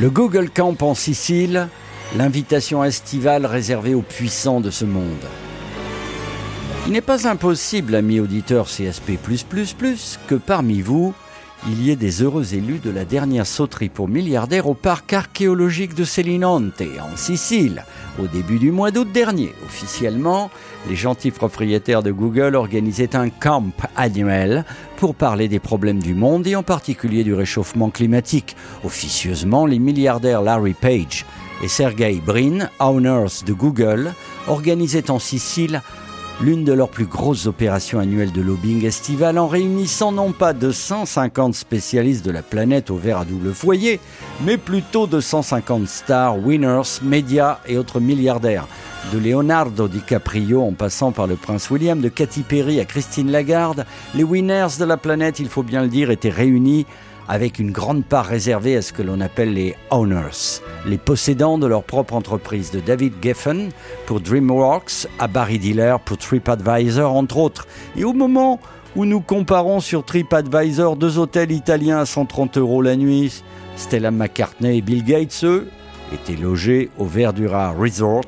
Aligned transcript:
Le 0.00 0.08
Google 0.08 0.48
Camp 0.48 0.76
en 0.80 0.94
Sicile, 0.94 1.68
l'invitation 2.16 2.82
estivale 2.82 3.44
réservée 3.44 3.92
aux 3.92 4.00
puissants 4.00 4.62
de 4.62 4.70
ce 4.70 4.86
monde. 4.86 5.26
Il 6.86 6.92
n'est 6.92 7.02
pas 7.02 7.28
impossible, 7.28 7.94
amis 7.94 8.18
auditeurs 8.18 8.64
CSP, 8.64 9.18
que 10.26 10.36
parmi 10.36 10.80
vous, 10.80 11.12
il 11.68 11.82
y 11.82 11.90
ait 11.90 11.96
des 11.96 12.22
heureux 12.22 12.54
élus 12.54 12.78
de 12.78 12.90
la 12.90 13.04
dernière 13.04 13.46
sauterie 13.46 13.90
pour 13.90 14.08
milliardaires 14.08 14.66
au 14.66 14.74
parc 14.74 15.12
archéologique 15.12 15.94
de 15.94 16.04
Selinonte, 16.04 16.82
en 17.00 17.16
Sicile, 17.16 17.84
au 18.18 18.26
début 18.26 18.58
du 18.58 18.70
mois 18.70 18.90
d'août 18.90 19.08
dernier. 19.12 19.52
Officiellement, 19.66 20.50
les 20.88 20.96
gentils 20.96 21.30
propriétaires 21.30 22.02
de 22.02 22.12
Google 22.12 22.54
organisaient 22.54 23.14
un 23.14 23.28
camp 23.28 23.72
annuel 23.94 24.64
pour 24.96 25.14
parler 25.14 25.48
des 25.48 25.58
problèmes 25.58 26.02
du 26.02 26.14
monde 26.14 26.46
et 26.46 26.56
en 26.56 26.62
particulier 26.62 27.24
du 27.24 27.34
réchauffement 27.34 27.90
climatique. 27.90 28.56
Officieusement, 28.84 29.66
les 29.66 29.78
milliardaires 29.78 30.42
Larry 30.42 30.74
Page 30.74 31.26
et 31.62 31.68
Sergey 31.68 32.22
Brin, 32.24 32.70
owners 32.78 33.44
de 33.44 33.52
Google, 33.52 34.14
organisaient 34.48 35.10
en 35.10 35.18
Sicile 35.18 35.82
l'une 36.42 36.64
de 36.64 36.72
leurs 36.72 36.88
plus 36.88 37.04
grosses 37.04 37.46
opérations 37.46 37.98
annuelles 37.98 38.32
de 38.32 38.40
lobbying 38.40 38.84
estival 38.84 39.38
en 39.38 39.46
réunissant 39.46 40.10
non 40.10 40.32
pas 40.32 40.52
250 40.52 41.54
spécialistes 41.54 42.24
de 42.24 42.30
la 42.30 42.42
planète 42.42 42.90
au 42.90 42.96
verre 42.96 43.18
à 43.18 43.24
double 43.24 43.52
foyer, 43.52 44.00
mais 44.44 44.56
plutôt 44.56 45.06
250 45.06 45.86
stars, 45.86 46.38
winners, 46.38 47.00
médias 47.02 47.58
et 47.66 47.76
autres 47.76 48.00
milliardaires. 48.00 48.66
De 49.12 49.18
Leonardo 49.18 49.88
DiCaprio 49.88 50.62
en 50.62 50.72
passant 50.72 51.12
par 51.12 51.26
le 51.26 51.36
prince 51.36 51.70
William, 51.70 52.00
de 52.00 52.08
Katy 52.08 52.42
Perry 52.42 52.80
à 52.80 52.84
Christine 52.84 53.30
Lagarde, 53.30 53.84
les 54.14 54.24
winners 54.24 54.78
de 54.78 54.84
la 54.84 54.96
planète, 54.96 55.40
il 55.40 55.48
faut 55.48 55.62
bien 55.62 55.82
le 55.82 55.88
dire, 55.88 56.10
étaient 56.10 56.30
réunis 56.30 56.86
avec 57.30 57.60
une 57.60 57.70
grande 57.70 58.04
part 58.04 58.26
réservée 58.26 58.76
à 58.76 58.82
ce 58.82 58.92
que 58.92 59.02
l'on 59.02 59.20
appelle 59.20 59.54
les 59.54 59.76
owners, 59.92 60.58
les 60.84 60.98
possédants 60.98 61.58
de 61.58 61.66
leur 61.68 61.84
propre 61.84 62.14
entreprise, 62.14 62.72
de 62.72 62.80
David 62.80 63.12
Geffen 63.22 63.70
pour 64.06 64.20
DreamWorks 64.20 65.06
à 65.20 65.28
Barry 65.28 65.60
Diller 65.60 65.94
pour 66.04 66.18
TripAdvisor, 66.18 67.14
entre 67.14 67.36
autres. 67.36 67.68
Et 67.96 68.02
au 68.02 68.12
moment 68.12 68.58
où 68.96 69.04
nous 69.04 69.20
comparons 69.20 69.78
sur 69.78 70.04
TripAdvisor 70.04 70.96
deux 70.96 71.18
hôtels 71.18 71.52
italiens 71.52 72.00
à 72.00 72.04
130 72.04 72.58
euros 72.58 72.82
la 72.82 72.96
nuit, 72.96 73.44
Stella 73.76 74.10
McCartney 74.10 74.78
et 74.78 74.82
Bill 74.82 75.04
Gates, 75.04 75.44
eux, 75.44 75.68
étaient 76.12 76.40
logés 76.40 76.90
au 76.98 77.04
Verdura 77.04 77.70
Resort, 77.70 78.24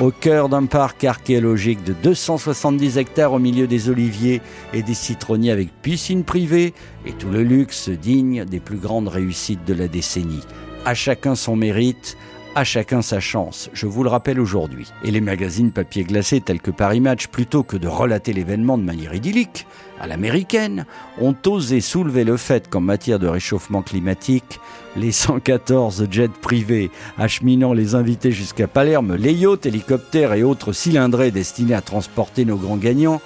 au 0.00 0.10
cœur 0.10 0.48
d'un 0.48 0.66
parc 0.66 1.04
archéologique 1.04 1.84
de 1.84 1.92
270 1.92 2.98
hectares 2.98 3.32
au 3.32 3.38
milieu 3.38 3.66
des 3.66 3.88
oliviers 3.88 4.40
et 4.72 4.82
des 4.82 4.94
citronniers 4.94 5.52
avec 5.52 5.68
piscine 5.82 6.24
privée 6.24 6.74
et 7.06 7.12
tout 7.12 7.28
le 7.28 7.42
luxe 7.42 7.88
digne 7.88 8.44
des 8.44 8.60
plus 8.60 8.78
grandes 8.78 9.08
réussites 9.08 9.64
de 9.64 9.74
la 9.74 9.86
décennie. 9.86 10.42
À 10.84 10.94
chacun 10.94 11.34
son 11.34 11.56
mérite, 11.56 12.16
à 12.54 12.62
chacun 12.62 13.02
sa 13.02 13.18
chance, 13.18 13.68
je 13.72 13.86
vous 13.86 14.04
le 14.04 14.08
rappelle 14.08 14.38
aujourd'hui. 14.38 14.92
Et 15.02 15.10
les 15.10 15.20
magazines 15.20 15.72
papier 15.72 16.04
glacé 16.04 16.40
tels 16.40 16.60
que 16.60 16.70
Paris 16.70 17.00
Match, 17.00 17.26
plutôt 17.26 17.64
que 17.64 17.76
de 17.76 17.88
relater 17.88 18.32
l'événement 18.32 18.78
de 18.78 18.84
manière 18.84 19.14
idyllique, 19.14 19.66
à 20.00 20.06
l'américaine, 20.06 20.86
ont 21.20 21.34
osé 21.46 21.80
soulever 21.80 22.22
le 22.22 22.36
fait 22.36 22.68
qu'en 22.68 22.80
matière 22.80 23.18
de 23.18 23.26
réchauffement 23.26 23.82
climatique, 23.82 24.60
les 24.96 25.10
114 25.10 26.06
jets 26.10 26.28
privés 26.28 26.90
acheminant 27.18 27.72
les 27.72 27.96
invités 27.96 28.30
jusqu'à 28.30 28.68
Palerme, 28.68 29.16
les 29.16 29.32
yachts, 29.32 29.66
hélicoptères 29.66 30.34
et 30.34 30.44
autres 30.44 30.72
cylindrés 30.72 31.32
destinés 31.32 31.74
à 31.74 31.80
transporter 31.80 32.44
nos 32.44 32.56
grands 32.56 32.76
gagnants, 32.76 33.20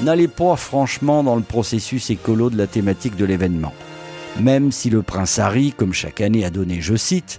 n'allaient 0.00 0.26
pas 0.26 0.56
franchement 0.56 1.22
dans 1.22 1.36
le 1.36 1.42
processus 1.42 2.10
écolo 2.10 2.50
de 2.50 2.58
la 2.58 2.66
thématique 2.66 3.16
de 3.16 3.24
l'événement. 3.24 3.74
Même 4.40 4.72
si 4.72 4.90
le 4.90 5.02
prince 5.02 5.38
Harry, 5.38 5.72
comme 5.76 5.92
chaque 5.92 6.20
année, 6.20 6.44
a 6.44 6.50
donné, 6.50 6.80
je 6.80 6.96
cite, 6.96 7.38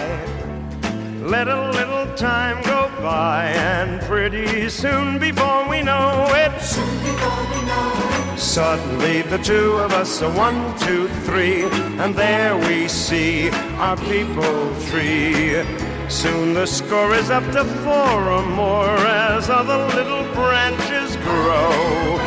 Let 1.31 1.47
a 1.47 1.71
little 1.71 2.13
time 2.17 2.61
go 2.63 2.91
by, 3.01 3.45
and 3.55 4.01
pretty 4.01 4.67
soon 4.67 5.17
before 5.17 5.65
we 5.69 5.81
know 5.81 6.27
it, 6.31 6.61
soon 6.61 6.97
before 6.99 7.43
we 7.51 7.65
know 7.65 8.33
it, 8.33 8.37
suddenly 8.37 9.21
the 9.21 9.37
two 9.37 9.77
of 9.77 9.93
us 9.93 10.21
are 10.21 10.35
one, 10.35 10.77
two, 10.79 11.07
three, 11.23 11.63
and 12.03 12.13
there 12.13 12.57
we 12.57 12.89
see 12.89 13.49
our 13.79 13.95
people 13.95 14.75
tree. 14.87 15.63
Soon 16.09 16.53
the 16.53 16.67
score 16.67 17.13
is 17.15 17.29
up 17.29 17.45
to 17.53 17.63
four 17.85 18.19
or 18.35 18.45
more 18.47 18.97
as 19.07 19.49
other 19.49 19.87
little 19.95 20.25
branches 20.33 21.15
grow. 21.27 22.17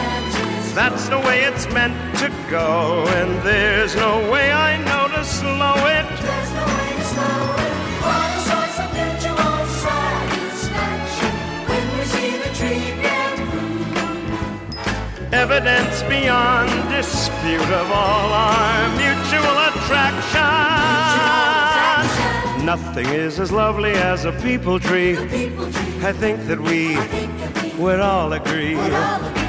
That's 0.75 1.11
the 1.11 1.19
way 1.19 1.43
it's 1.45 1.67
meant 1.75 2.17
to 2.21 2.31
go, 2.49 3.05
and 3.09 3.43
there's 3.43 3.95
no 3.97 4.31
way 4.33 4.51
I 4.51 4.79
know 4.83 5.15
to 5.15 5.23
slow 5.27 5.75
it. 5.89 5.94
Evidence 15.44 16.03
beyond 16.05 16.71
dispute 16.91 17.60
of 17.60 17.91
all 17.93 18.32
our 18.32 18.88
mutual 18.97 19.56
attraction. 19.69 20.41
Nothing 22.65 23.06
is 23.09 23.38
as 23.38 23.53
lovely 23.53 23.93
as 23.93 24.25
a 24.25 24.32
people 24.41 24.81
tree. 24.81 25.16
People 25.28 25.71
tree. 25.71 26.00
I 26.00 26.15
think 26.15 26.47
that 26.47 26.59
we, 26.59 26.97
think 26.97 27.37
that 27.41 27.62
we 27.62 27.72
would 27.78 28.00
all 28.00 28.32
agree. 28.32 28.75
Would 28.75 28.93
all 28.94 29.21
agree. 29.22 29.43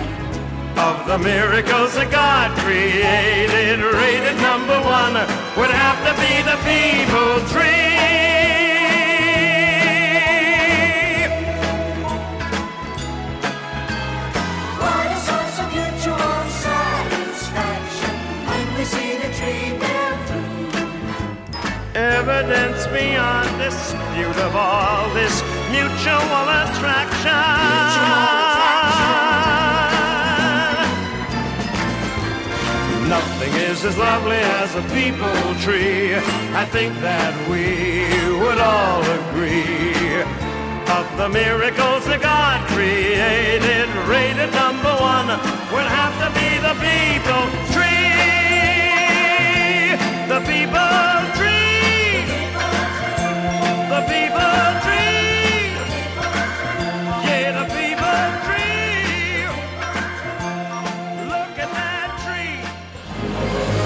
Of 0.75 1.07
the 1.07 1.17
miracles 1.17 1.95
that 1.95 2.12
God 2.12 2.51
created, 2.59 3.79
rated 3.79 4.35
number 4.41 4.77
one 4.81 5.13
would 5.56 5.72
have 5.72 6.00
to 6.07 6.13
be 6.19 6.44
the 6.44 6.57
people 6.67 7.39
tree. 7.53 7.84
Evidence 22.16 22.88
beyond 22.88 23.50
dispute 23.59 24.40
of 24.48 24.56
all 24.56 25.14
this 25.14 25.44
mutual 25.70 26.46
attraction. 26.62 27.44
Nothing 33.09 33.54
is 33.70 33.84
as 33.84 33.98
lovely 33.98 34.42
as 34.62 34.70
a 34.75 34.84
people 34.96 35.40
tree. 35.59 36.16
I 36.56 36.66
think 36.75 36.94
that 37.02 37.34
we 37.52 37.68
would 38.40 38.59
all 38.59 39.04
agree 39.20 40.24
of 40.98 41.06
the 41.20 41.28
miracles 41.28 42.06
that 42.08 42.22
God 42.22 42.58
created. 42.72 43.88
Rated 44.08 44.52
number 44.64 44.94
one 45.14 45.28
would 45.74 45.90
have 46.00 46.16
to 46.24 46.30
be 46.40 46.50
the 46.64 46.75
people 46.80 47.75